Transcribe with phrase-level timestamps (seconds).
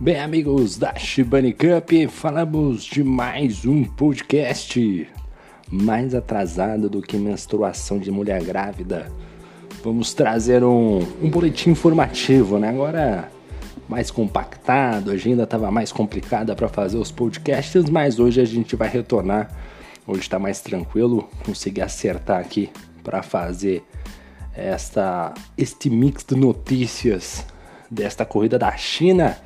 [0.00, 5.08] Bem, amigos da Shibani Cup, falamos de mais um podcast
[5.68, 9.10] mais atrasado do que menstruação de mulher grávida.
[9.82, 12.68] Vamos trazer um, um boletim informativo, né?
[12.68, 13.28] Agora
[13.88, 18.76] mais compactado, a agenda estava mais complicada para fazer os podcasts, mas hoje a gente
[18.76, 19.50] vai retornar.
[20.06, 22.70] Hoje está mais tranquilo, consegui acertar aqui
[23.02, 23.82] para fazer
[24.54, 27.44] esta este mix de notícias
[27.90, 29.36] desta corrida da China.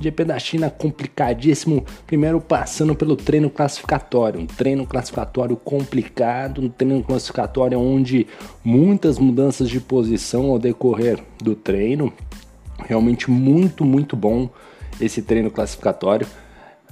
[0.00, 7.02] GP da China complicadíssimo, primeiro passando pelo treino classificatório, um treino classificatório complicado, um treino
[7.02, 8.26] classificatório onde
[8.64, 12.12] muitas mudanças de posição ao decorrer do treino,
[12.86, 14.48] realmente muito, muito bom
[15.00, 16.26] esse treino classificatório.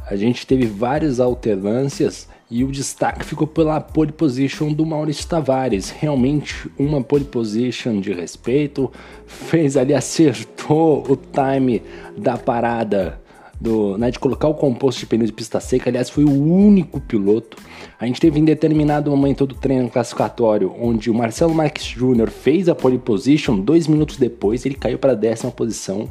[0.09, 5.91] A gente teve várias alternâncias e o destaque ficou pela pole position do Maurício Tavares.
[5.91, 8.91] Realmente uma pole position de respeito.
[9.27, 11.83] Fez ali, acertou o time
[12.17, 13.21] da parada
[13.61, 15.91] do, né, de colocar o composto de pneu de pista seca.
[15.91, 17.57] Aliás, foi o único piloto.
[17.99, 22.31] A gente teve em determinado momento do treino classificatório, onde o Marcelo Marques Jr.
[22.31, 23.59] fez a pole position.
[23.59, 26.09] Dois minutos depois, ele caiu para a décima posição.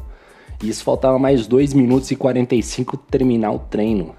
[0.62, 4.14] E isso faltava mais 2 minutos e 45 terminar o treino.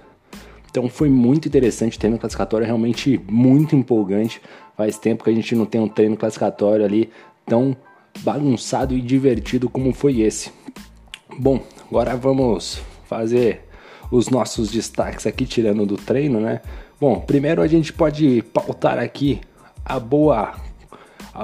[0.70, 4.42] Então foi muito interessante, treino classificatório realmente muito empolgante.
[4.76, 7.10] Faz tempo que a gente não tem um treino classificatório ali
[7.46, 7.76] tão
[8.20, 10.52] bagunçado e divertido como foi esse.
[11.40, 13.62] Bom, agora vamos fazer
[14.12, 16.62] os nossos destaques aqui, tirando do treino, né?
[17.00, 19.40] Bom, primeiro a gente pode pautar aqui
[19.86, 20.56] a boa,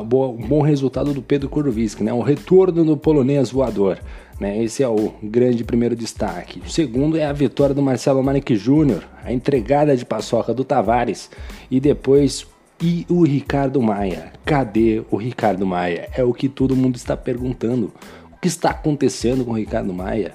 [0.01, 2.13] boa, o bom resultado do Pedro Kuroviski, né?
[2.13, 3.99] O retorno do polonês voador.
[4.39, 4.63] Né?
[4.63, 6.61] Esse é o grande primeiro destaque.
[6.65, 11.29] O segundo é a vitória do Marcelo Manique Júnior, a entregada de paçoca do Tavares
[11.69, 12.47] e depois
[12.81, 14.33] e o Ricardo Maia.
[14.43, 16.09] Cadê o Ricardo Maia?
[16.15, 17.93] É o que todo mundo está perguntando.
[18.31, 20.33] O que está acontecendo com o Ricardo Maia?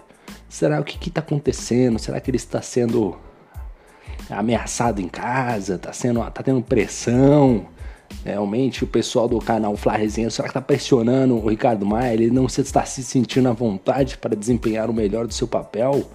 [0.49, 1.99] Será o que está acontecendo?
[1.99, 3.17] Será que ele está sendo
[4.31, 5.75] ameaçado em casa?
[5.75, 7.67] Está sendo, tá tendo pressão?
[8.25, 12.15] Realmente o pessoal do canal Flá Resenha, será que está pressionando o Ricardo Maia?
[12.15, 16.09] Ele não está se sentindo à vontade para desempenhar o melhor do seu papel?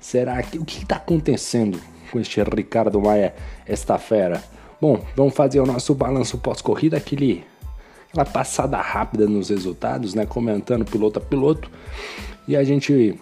[0.00, 1.80] Será que o que está acontecendo
[2.10, 3.34] com este Ricardo Maia,
[3.66, 4.42] esta fera?
[4.80, 7.44] Bom, vamos fazer o nosso balanço pós-corrida, aquele
[8.08, 10.24] aquela passada rápida nos resultados, né?
[10.24, 11.70] Comentando piloto a piloto.
[12.46, 13.18] E a gente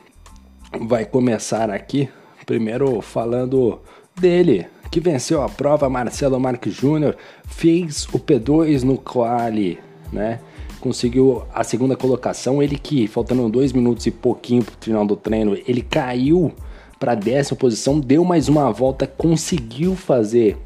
[0.81, 2.09] vai começar aqui,
[2.45, 3.81] primeiro falando
[4.19, 9.79] dele, que venceu a prova, Marcelo Marques Júnior, fez o P2 no quali,
[10.13, 10.41] né?
[10.81, 15.17] Conseguiu a segunda colocação, ele que faltando dois minutos e pouquinho para o final do
[15.17, 16.53] treino, ele caiu
[16.99, 20.57] para décima posição, deu mais uma volta, conseguiu fazer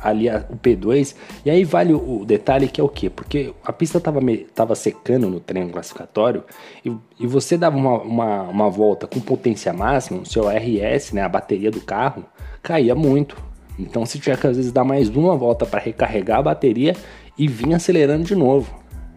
[0.00, 1.14] ali a, o P2.
[1.44, 3.10] E aí vale o, o, detalhe que é o que?
[3.10, 4.20] Porque a pista estava
[4.54, 6.44] tava secando no treino classificatório
[6.84, 11.22] e, e você dava uma, uma, uma, volta com potência máxima, o seu RS, né,
[11.22, 12.24] a bateria do carro,
[12.62, 13.36] caía muito.
[13.78, 16.94] Então você tinha que às vezes dar mais uma volta para recarregar a bateria
[17.38, 18.72] e vir acelerando de novo.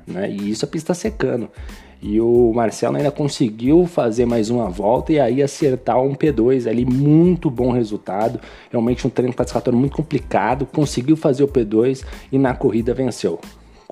[0.07, 0.31] Né?
[0.31, 1.49] E isso a pista secando.
[2.01, 6.85] E o Marcelo ainda conseguiu fazer mais uma volta e aí acertar um P2 ali,
[6.85, 8.39] muito bom resultado.
[8.69, 13.39] Realmente um treino classificatório muito complicado, conseguiu fazer o P2 e na corrida venceu.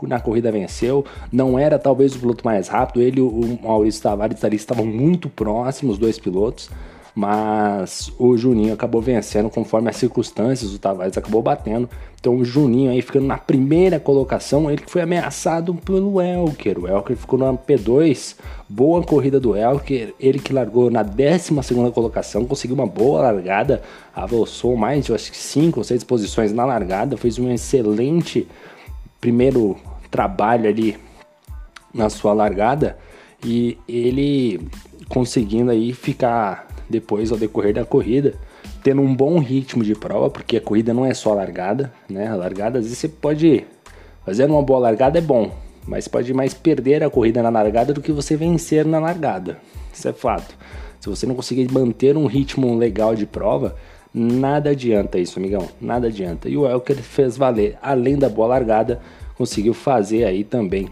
[0.03, 4.43] Na corrida venceu, não era talvez o piloto mais rápido, ele e o Maurício Tavares
[4.43, 6.69] ali estavam muito próximos, os dois pilotos
[7.15, 11.87] mas o Juninho acabou vencendo conforme as circunstâncias, o Tavares acabou batendo.
[12.19, 16.79] Então o Juninho aí ficando na primeira colocação, ele foi ameaçado pelo Elker.
[16.79, 18.35] O Elker ficou na P2,
[18.67, 23.83] boa corrida do Elker, ele que largou na 12 segunda colocação, conseguiu uma boa largada,
[24.15, 28.47] avançou mais de acho que 5 ou 6 posições na largada, fez um excelente
[29.21, 29.77] primeiro
[30.09, 30.97] trabalho ali
[31.93, 32.97] na sua largada
[33.45, 34.67] e ele
[35.09, 38.35] conseguindo aí ficar depois ao decorrer da corrida,
[38.83, 42.27] tendo um bom ritmo de prova, porque a corrida não é só largada, né?
[42.27, 43.65] A largada às vezes você pode
[44.25, 45.51] fazer uma boa largada é bom,
[45.87, 49.57] mas pode mais perder a corrida na largada do que você vencer na largada.
[49.93, 50.55] Isso é fato.
[50.99, 53.75] Se você não conseguir manter um ritmo legal de prova,
[54.13, 55.67] nada adianta isso, amigão.
[55.81, 56.47] Nada adianta.
[56.47, 59.01] E o Elker fez valer, além da boa largada,
[59.35, 60.87] conseguiu fazer aí também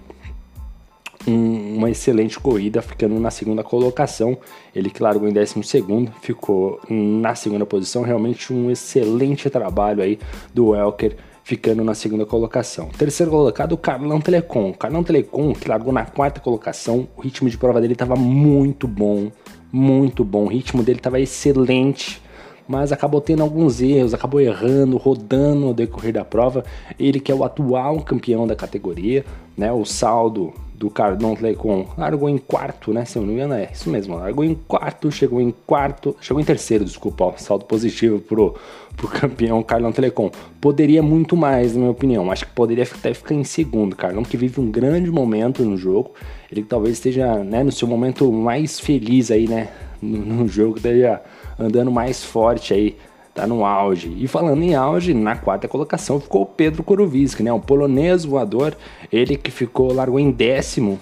[1.28, 4.38] um, uma excelente corrida, ficando na segunda colocação.
[4.76, 8.04] Ele que largou em 12 segundo, ficou na segunda posição.
[8.04, 10.20] Realmente um excelente trabalho aí
[10.54, 12.88] do Elker ficando na segunda colocação.
[12.90, 14.70] Terceiro colocado, o Carlão Telecom.
[14.70, 18.88] O Carlão Telecom, que largou na quarta colocação, o ritmo de prova dele estava muito
[18.88, 19.32] bom,
[19.72, 20.46] muito bom.
[20.46, 22.22] O ritmo dele estava excelente,
[22.72, 26.64] mas acabou tendo alguns erros, acabou errando, rodando no decorrer da prova.
[26.98, 29.26] Ele que é o atual campeão da categoria,
[29.58, 29.70] né?
[29.74, 33.04] O saldo do Cardon Telecom largou em quarto, né?
[33.04, 34.16] Se eu não me engano, é isso mesmo.
[34.16, 38.56] Largou em quarto, chegou em quarto, chegou em terceiro, desculpa, ó, saldo positivo pro,
[38.96, 40.32] pro campeão Carlão Telecom.
[40.62, 42.32] Poderia muito mais, na minha opinião.
[42.32, 43.98] Acho que poderia até ficar em segundo.
[43.98, 46.14] Carlão que vive um grande momento no jogo.
[46.50, 49.68] Ele talvez esteja né, no seu momento mais feliz aí, né?
[50.02, 51.22] No, no jogo, esteja
[51.62, 52.98] andando mais forte aí
[53.34, 54.14] tá no auge.
[54.18, 57.52] E falando em auge, na quarta colocação ficou o Pedro Kuroviski, né?
[57.52, 58.76] O polonês voador,
[59.12, 61.00] ele que ficou, largou em décimo,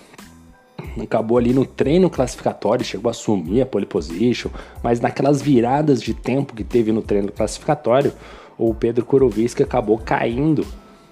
[1.01, 4.49] acabou ali no treino classificatório, chegou a assumir a pole position,
[4.83, 8.13] mas naquelas viradas de tempo que teve no treino classificatório,
[8.57, 10.65] o Pedro Kuroviski acabou caindo,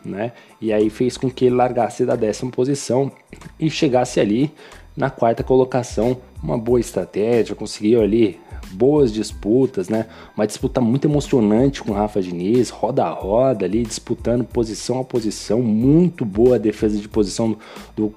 [0.04, 0.34] né?
[0.62, 3.12] E aí fez com que ele largasse da décima posição
[3.60, 4.52] e chegasse ali
[4.96, 8.40] na quarta colocação, uma boa estratégia, conseguiu ali
[8.72, 10.08] boas disputas, né?
[10.36, 15.62] Uma disputa muito emocionante com Rafa Diniz, roda a roda ali, disputando posição a posição,
[15.62, 17.58] muito boa a defesa de posição
[17.96, 18.12] do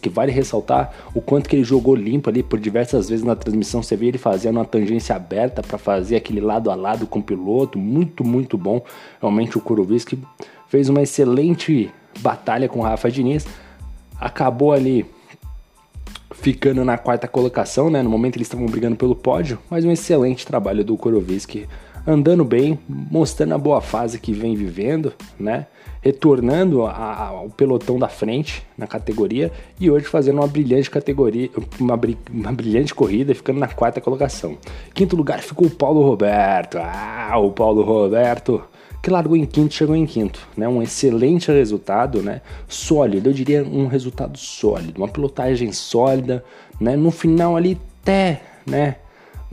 [0.00, 3.82] que Vale ressaltar o quanto que ele jogou limpo ali por diversas vezes na transmissão.
[3.82, 7.22] Você vê ele fazendo uma tangência aberta para fazer aquele lado a lado com o
[7.22, 8.82] piloto, muito, muito bom.
[9.20, 9.60] Realmente o
[10.04, 10.18] que
[10.68, 11.90] fez uma excelente
[12.20, 13.46] batalha com Rafa Diniz.
[14.18, 15.06] Acabou ali
[16.42, 18.02] ficando na quarta colocação, né?
[18.02, 21.68] No momento eles estavam brigando pelo pódio, mas um excelente trabalho do Koroviski,
[22.04, 25.68] andando bem, mostrando a boa fase que vem vivendo, né?
[26.00, 31.48] Retornando ao pelotão da frente na categoria e hoje fazendo uma brilhante categoria,
[31.78, 31.96] uma,
[32.28, 34.58] uma brilhante corrida, ficando na quarta colocação.
[34.92, 36.76] Quinto lugar ficou o Paulo Roberto.
[36.76, 38.64] Ah, o Paulo Roberto
[39.02, 40.68] que largou em quinto, chegou em quinto, né?
[40.68, 42.40] Um excelente resultado, né?
[42.68, 46.44] Sólido, eu diria um resultado sólido, uma pilotagem sólida,
[46.80, 46.94] né?
[46.94, 48.96] No final ali até, né?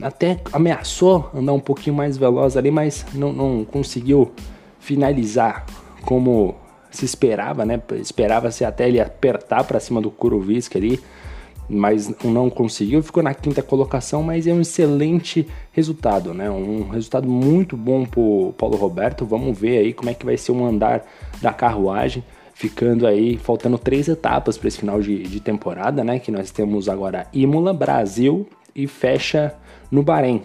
[0.00, 4.32] Até ameaçou andar um pouquinho mais veloz ali, mas não, não conseguiu
[4.78, 5.66] finalizar
[6.02, 6.54] como
[6.90, 7.82] se esperava, né?
[7.94, 11.00] Esperava-se até ele apertar para cima do Kurovisk ali,
[11.70, 16.50] mas não conseguiu, ficou na quinta colocação, mas é um excelente resultado, né?
[16.50, 19.24] Um resultado muito bom pro Paulo Roberto.
[19.24, 21.06] Vamos ver aí como é que vai ser o andar
[21.40, 26.18] da carruagem, ficando aí faltando três etapas para esse final de, de temporada, né?
[26.18, 29.54] Que nós temos agora Imola, Brasil e fecha
[29.90, 30.42] no Bahrein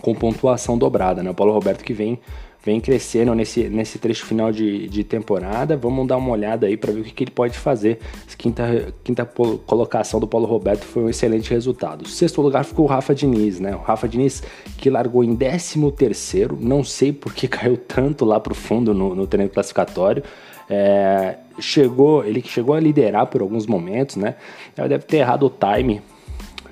[0.00, 1.30] com pontuação dobrada, né?
[1.30, 2.18] O Paulo Roberto que vem
[2.64, 5.76] vem crescendo nesse, nesse trecho final de, de temporada.
[5.76, 7.98] Vamos dar uma olhada aí para ver o que, que, ele pode fazer.
[8.38, 12.08] Quinta, quinta colocação do Paulo Roberto foi um excelente resultado.
[12.08, 13.76] Sexto lugar ficou o Rafa Diniz, né?
[13.76, 14.42] O Rafa Diniz
[14.78, 19.14] que largou em 13 terceiro, não sei por que caiu tanto lá pro fundo no,
[19.14, 20.22] no treino classificatório.
[20.68, 24.36] É, chegou, ele chegou a liderar por alguns momentos, né?
[24.76, 26.00] Ele deve ter errado o time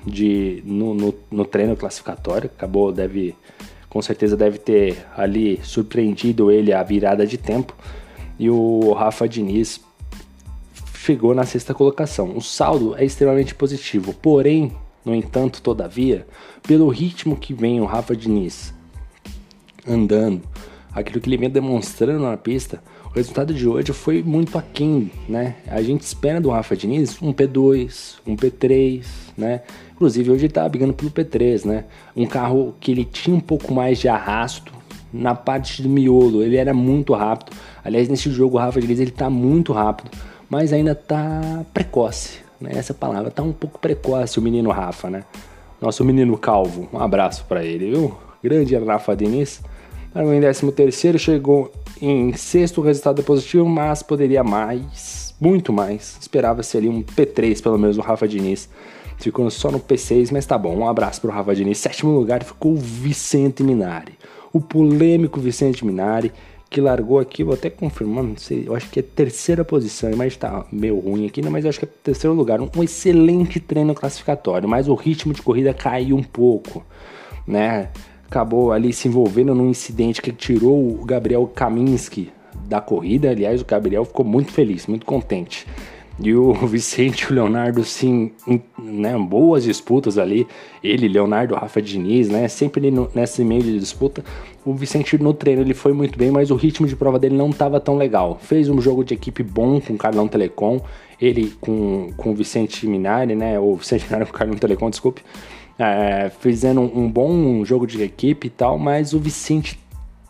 [0.03, 3.35] de, no, no, no treino classificatório, acabou, deve
[3.93, 7.75] com certeza deve ter ali surpreendido ele a virada de tempo.
[8.39, 9.79] E o Rafa Diniz
[10.95, 12.35] chegou na sexta colocação.
[12.35, 14.71] O saldo é extremamente positivo, porém,
[15.05, 16.25] no entanto, todavia,
[16.63, 18.73] pelo ritmo que vem o Rafa Diniz
[19.87, 20.41] andando,
[20.91, 22.81] aquilo que ele vem demonstrando na pista,
[23.13, 25.57] o resultado de hoje foi muito aquém, né?
[25.67, 29.05] A gente espera do Rafa Diniz um P2, um P3,
[29.37, 29.61] né?
[29.93, 31.85] Inclusive hoje ele tá brigando pelo P3, né?
[32.15, 34.73] Um carro que ele tinha um pouco mais de arrasto
[35.13, 37.55] na parte do miolo, ele era muito rápido.
[37.85, 40.09] Aliás, nesse jogo o Rafa Diniz ele tá muito rápido,
[40.49, 42.71] mas ainda tá precoce, né?
[42.73, 45.23] Essa palavra tá um pouco precoce o menino Rafa, né?
[45.79, 48.17] Nosso menino calvo, um abraço para ele, viu?
[48.43, 49.61] Grande Rafa Diniz.
[50.15, 51.71] Em 13 terceiro chegou
[52.01, 56.17] em sexto, o resultado é positivo, mas poderia mais, muito mais.
[56.19, 58.69] Esperava-se ali um P3, pelo menos, o Rafa Diniz.
[59.17, 60.75] Ficou só no P6, mas tá bom.
[60.75, 61.77] Um abraço pro Rafa Diniz.
[61.77, 64.13] Sétimo lugar ficou o Vicente Minari.
[64.51, 66.31] O polêmico Vicente Minari,
[66.69, 70.39] que largou aqui, vou até confirmar, não sei, eu acho que é terceira posição, imagem
[70.39, 72.59] tá meio ruim aqui, né, mas eu acho que é terceiro lugar.
[72.59, 76.83] Um excelente treino classificatório, mas o ritmo de corrida caiu um pouco,
[77.47, 77.89] né?
[78.27, 82.31] Acabou ali se envolvendo num incidente que tirou o Gabriel Kaminski
[82.67, 83.29] da corrida.
[83.29, 85.67] Aliás, o Gabriel ficou muito feliz, muito contente.
[86.19, 88.31] E o Vicente e o Leonardo, sim,
[88.77, 90.47] né, boas disputas ali.
[90.83, 94.23] Ele, Leonardo, Rafa Diniz, né, sempre no, nesse meio de disputa.
[94.65, 97.49] O Vicente no treino ele foi muito bem, mas o ritmo de prova dele não
[97.49, 98.39] estava tão legal.
[98.41, 100.79] Fez um jogo de equipe bom com o Carlão Telecom,
[101.19, 105.21] ele com, com o Vicente Minari, né, ou Vicente Minari com o Carlão Telecom, desculpe
[105.77, 109.79] é, fazendo um bom jogo de equipe e tal, mas o Vicente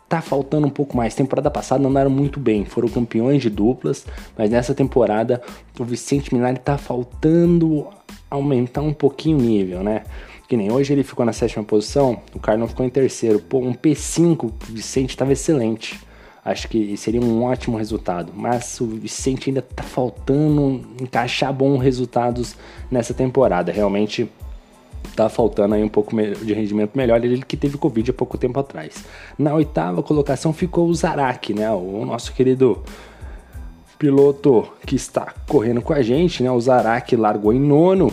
[0.07, 1.15] tá faltando um pouco mais.
[1.15, 4.05] Temporada passada andaram muito bem, foram campeões de duplas,
[4.37, 5.41] mas nessa temporada
[5.79, 7.87] o Vicente Minari tá faltando
[8.29, 10.03] aumentar um pouquinho o nível, né?
[10.47, 13.39] Que nem hoje ele ficou na sétima posição, o Carlão ficou em terceiro.
[13.39, 15.99] Pô, um P5, o Vicente estava excelente.
[16.45, 18.33] Acho que seria um ótimo resultado.
[18.35, 22.55] Mas o Vicente ainda tá faltando encaixar bons resultados
[22.91, 23.71] nessa temporada.
[23.71, 24.29] Realmente
[25.15, 27.23] tá faltando aí um pouco de rendimento melhor.
[27.23, 29.03] Ele que teve Covid há pouco tempo atrás.
[29.37, 31.69] Na oitava colocação ficou o Zarak, né?
[31.71, 32.83] O nosso querido
[33.97, 36.51] piloto que está correndo com a gente, né?
[36.51, 38.11] O Zarak largou em nono.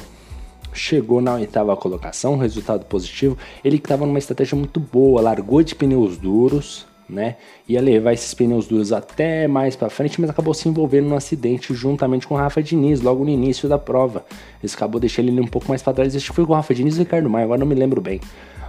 [0.72, 3.36] Chegou na oitava colocação, resultado positivo.
[3.64, 7.36] Ele que estava numa estratégia muito boa, largou de pneus duros, né?
[7.68, 11.74] Ia levar esses pneus duros até mais para frente, mas acabou se envolvendo num acidente
[11.74, 14.24] juntamente com o Rafa Diniz, logo no início da prova.
[14.62, 16.14] Isso acabou deixando ele um pouco mais para trás.
[16.14, 18.00] Acho que foi com o Rafa Diniz e o Ricardo Maia, agora não me lembro
[18.00, 18.20] bem.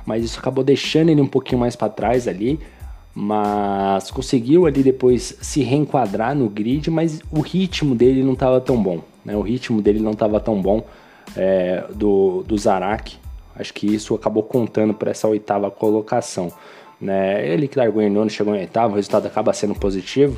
[0.05, 2.60] Mas isso acabou deixando ele um pouquinho mais para trás ali.
[3.13, 8.81] Mas conseguiu ali depois se reenquadrar no grid, mas o ritmo dele não estava tão
[8.81, 9.01] bom.
[9.25, 9.36] Né?
[9.36, 10.86] O ritmo dele não estava tão bom
[11.36, 13.17] é, do, do Zarak.
[13.55, 16.51] Acho que isso acabou contando para essa oitava colocação.
[17.01, 17.48] Né?
[17.48, 20.38] Ele que largou em nono, chegou em oitavo, o resultado acaba sendo positivo,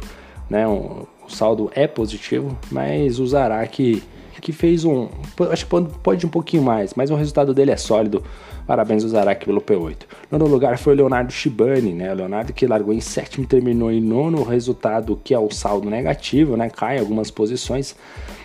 [0.49, 0.67] né?
[0.67, 4.01] Um, o saldo é positivo, mas o Zarak
[4.43, 5.07] que fez um.
[5.49, 5.71] Acho que
[6.03, 8.21] pode, um pouquinho mais, mas o resultado dele é sólido.
[8.67, 9.99] Parabéns ao Zarak pelo P8.
[10.29, 12.11] Nono lugar foi o Leonardo Shibani, né?
[12.11, 16.57] O Leonardo que largou em sétimo terminou em nono, resultado que é o saldo negativo,
[16.57, 16.69] né?
[16.69, 17.95] Cai algumas posições.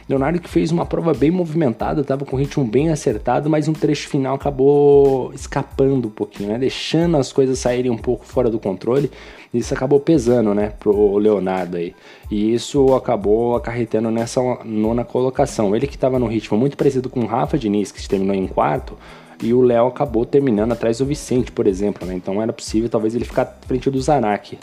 [0.09, 3.75] Leonardo que fez uma prova bem movimentada, estava com o ritmo bem acertado, mas um
[3.75, 6.59] trecho final acabou escapando um pouquinho, né?
[6.59, 9.11] Deixando as coisas saírem um pouco fora do controle.
[9.53, 11.95] Isso acabou pesando, né, pro Leonardo aí.
[12.31, 15.75] E isso acabou acarretando nessa nona colocação.
[15.77, 18.97] Ele que estava no ritmo muito parecido com o Rafa Diniz, que terminou em quarto,
[19.43, 22.15] e o Léo acabou terminando atrás do Vicente, por exemplo, né?
[22.15, 24.59] Então era possível talvez ele ficar à frente do Zanak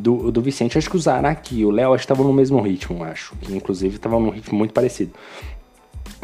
[0.00, 0.78] do, do Vicente.
[0.78, 3.36] Acho que o Zarak e o Léo estavam no mesmo ritmo, acho.
[3.36, 5.12] Que inclusive estavam num ritmo muito parecido.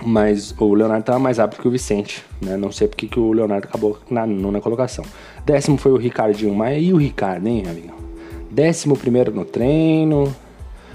[0.04, 2.56] Mas o Leonardo estava mais rápido que o Vicente, né?
[2.56, 5.04] Não sei porque que o Leonardo acabou na nona colocação.
[5.44, 7.94] Décimo foi o Ricardinho Maia e o Ricardo, hein, amigo?
[8.50, 10.34] Décimo primeiro no treino.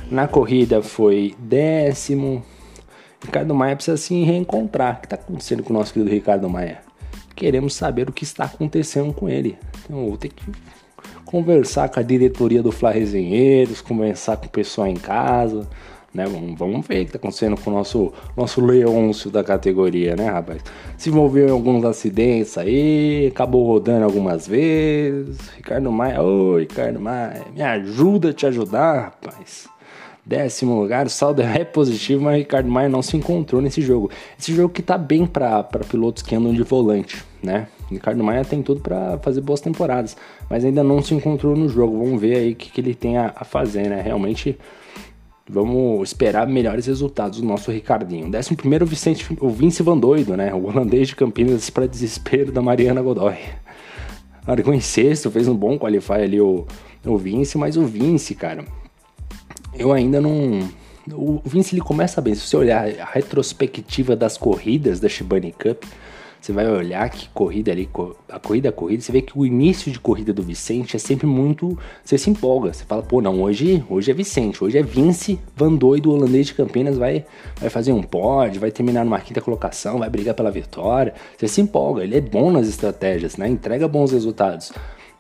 [0.10, 2.44] Na corrida foi décimo.
[3.24, 4.98] Ricardo Maia precisa se reencontrar.
[4.98, 6.80] O que está acontecendo com o nosso querido Ricardo Maia?
[7.36, 9.58] Queremos saber o que está acontecendo com ele.
[9.84, 10.44] Então, vou ter que
[11.26, 15.68] conversar com a diretoria do Fla Resenheiros, conversar com o pessoal em casa,
[16.14, 16.26] né?
[16.26, 20.30] Vamos, vamos ver o que está acontecendo com o nosso, nosso Leôncio da categoria, né,
[20.30, 20.62] rapaz?
[20.98, 25.38] Se envolveu em alguns acidentes aí, acabou rodando algumas vezes.
[25.56, 29.70] Ricardo Maia, oi, Ricardo Maia, me ajuda a te ajudar, rapaz.
[30.26, 34.10] Décimo lugar, o saldo é positivo, mas Ricardo Maia não se encontrou nesse jogo.
[34.40, 37.68] Esse jogo que tá bem para pilotos que andam de volante, né?
[37.90, 40.16] Ricardo Maia tem tudo para fazer boas temporadas,
[40.50, 41.98] mas ainda não se encontrou no jogo.
[41.98, 44.02] Vamos ver aí o que, que ele tem a, a, fazer, né?
[44.02, 44.58] Realmente
[45.50, 48.30] vamos esperar melhores resultados do nosso Ricardinho.
[48.30, 50.54] Décimo primeiro, o, Vicente, o Vince Van Doido, né?
[50.54, 53.38] O holandês de Campinas para desespero da Mariana Godoy.
[54.48, 56.66] Largou em sexto, fez um bom qualify ali o,
[57.06, 58.64] o Vince, mas o Vince, cara,
[59.74, 60.70] eu ainda não...
[61.14, 65.84] O Vince ele começa bem, se você olhar a retrospectiva das corridas da Shibani Cup,
[66.42, 67.88] você vai olhar que corrida ali,
[68.28, 71.28] a corrida a corrida, você vê que o início de corrida do Vicente é sempre
[71.28, 71.78] muito.
[72.04, 75.74] Você se empolga, você fala, pô, não, hoje, hoje é Vicente, hoje é Vince Van
[75.74, 77.26] Doido, holandês de Campinas, vai,
[77.58, 81.14] vai fazer um pod, vai terminar numa quinta colocação, vai brigar pela vitória.
[81.38, 83.48] Você se empolga, ele é bom nas estratégias, né?
[83.48, 84.72] Entrega bons resultados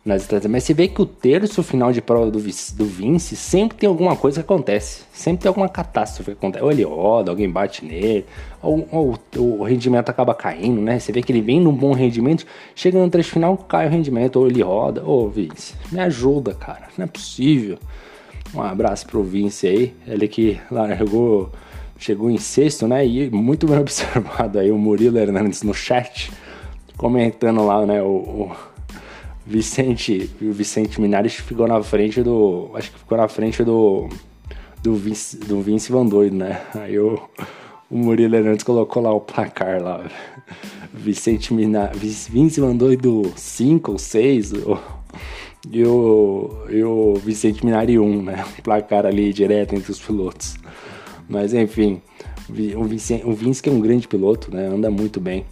[0.05, 0.27] nas.
[0.49, 4.15] Mas você vê que o terço final de prova do, do Vince sempre tem alguma
[4.15, 5.03] coisa que acontece.
[5.13, 6.63] Sempre tem alguma catástrofe que acontece.
[6.63, 8.25] Ou ele roda, alguém bate nele,
[8.61, 10.99] ou, ou, ou, o rendimento acaba caindo, né?
[10.99, 14.37] Você vê que ele vem num bom rendimento, chega no trecho final, cai o rendimento,
[14.37, 15.03] ou ele roda.
[15.05, 16.87] Ô, Vince, me ajuda, cara.
[16.97, 17.77] Não é possível.
[18.53, 19.95] Um abraço pro Vince aí.
[20.07, 21.51] Ele que largou,
[21.97, 23.05] chegou em sexto, né?
[23.05, 26.31] E muito bem observado aí o Murilo Hernandes no chat,
[26.97, 28.01] comentando lá, né?
[28.01, 28.51] o, o
[29.51, 34.07] Vicente, o Vicente Minares ficou na frente do, acho que ficou na frente do
[34.81, 36.61] do Vince, do Vince Van Doido, né?
[36.73, 37.21] Aí o,
[37.89, 40.09] o Murilo Hernandes colocou lá o placar lá.
[40.93, 44.53] Vicente Minares, Vince Van Doido 5 ou 6,
[45.69, 48.45] e o, e o Vicente Minari 1, né?
[48.57, 50.55] O placar ali direto entre os pilotos.
[51.27, 52.01] Mas enfim,
[52.49, 54.67] o Vince, o Vince que é um grande piloto, né?
[54.67, 55.45] Anda muito bem.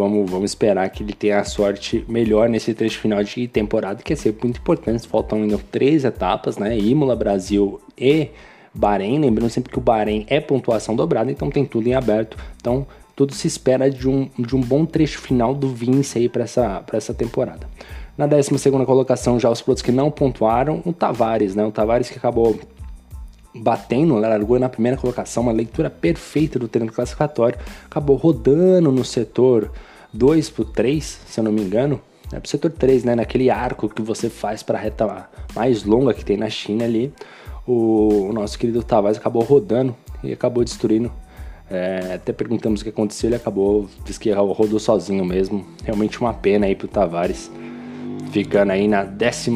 [0.00, 4.14] Vamos, vamos esperar que ele tenha a sorte melhor nesse trecho final de temporada, que
[4.14, 5.06] é sempre muito importante.
[5.06, 6.78] Faltam ainda três etapas, né?
[6.78, 8.28] Imola, Brasil e
[8.72, 9.18] Bahrein.
[9.18, 12.38] Lembrando sempre que o Bahrein é pontuação dobrada, então tem tudo em aberto.
[12.56, 16.44] Então, tudo se espera de um, de um bom trecho final do Vince aí para
[16.44, 17.68] essa, essa temporada.
[18.16, 21.62] Na 12 colocação, já os pilotos que não pontuaram, o Tavares, né?
[21.62, 22.58] O Tavares que acabou
[23.54, 29.70] batendo, largou na primeira colocação, uma leitura perfeita do treino classificatório, acabou rodando no setor
[30.12, 32.00] 2 pro 3, se eu não me engano.
[32.32, 33.14] É pro setor 3, né?
[33.14, 37.12] Naquele arco que você faz para a reta mais longa que tem na China ali.
[37.66, 41.10] O, o nosso querido Tavares acabou rodando e acabou destruindo.
[41.68, 45.64] É, até perguntamos o que aconteceu, ele acabou, disse que rodou sozinho mesmo.
[45.84, 47.50] Realmente uma pena aí pro Tavares
[48.30, 49.50] ficando aí na 12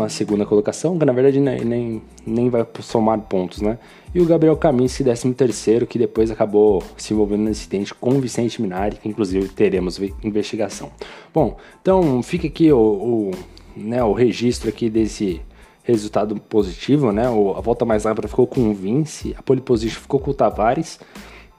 [0.47, 3.78] colocação, que na verdade nem, nem, vai somar pontos, né?
[4.14, 8.61] E o Gabriel Caminci, 13, que depois acabou se envolvendo no incidente com o Vicente
[8.61, 10.90] Minari, que inclusive teremos investigação.
[11.33, 13.31] Bom, então fica aqui o, o,
[13.76, 15.40] né, o registro aqui desse
[15.83, 17.26] resultado positivo, né?
[17.26, 20.99] A volta mais rápida ficou com o Vince, a pole position ficou com o Tavares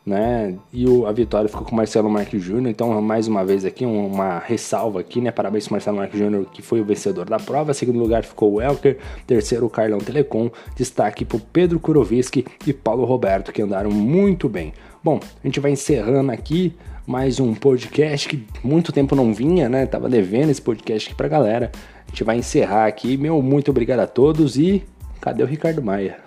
[0.05, 0.55] né?
[0.71, 2.69] E o, a vitória ficou com o Marcelo Marques Júnior.
[2.69, 5.31] Então, mais uma vez aqui, uma ressalva aqui, né?
[5.31, 7.73] Parabéns para Marcelo Marques Júnior, que foi o vencedor da prova.
[7.73, 8.97] Segundo lugar ficou o Elker.
[9.25, 10.51] Terceiro, o Carlão Telecom.
[10.75, 14.73] Destaque para Pedro Kuroviski e Paulo Roberto, que andaram muito bem.
[15.03, 16.75] Bom, a gente vai encerrando aqui
[17.07, 19.85] mais um podcast que muito tempo não vinha, né?
[19.85, 21.71] Tava devendo esse podcast aqui pra galera.
[22.07, 23.17] A gente vai encerrar aqui.
[23.17, 24.83] Meu muito obrigado a todos e
[25.19, 26.17] cadê o Ricardo Maia?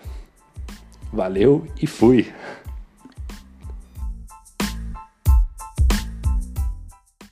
[1.13, 2.27] Valeu e fui!